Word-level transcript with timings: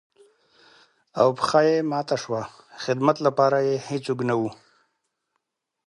او 1.19 1.27
پښه 1.37 1.59
يې 1.67 1.75
ماته 1.91 2.15
شوه 2.23 2.41
،خدمت 2.83 3.17
لپاره 3.27 3.57
يې 3.67 3.75
هېڅوک 3.89 4.19
نه 4.29 4.35
وو. 4.39 4.51